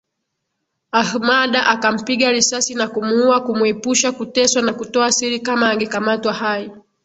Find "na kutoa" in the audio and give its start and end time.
4.61-5.11